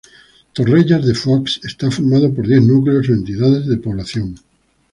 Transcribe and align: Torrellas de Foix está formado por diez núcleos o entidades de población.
Torrellas 0.53 1.03
de 1.07 1.13
Foix 1.21 1.47
está 1.69 1.87
formado 1.97 2.27
por 2.33 2.43
diez 2.49 2.63
núcleos 2.71 3.05
o 3.07 3.15
entidades 3.19 3.65
de 3.67 3.81
población. 3.85 4.27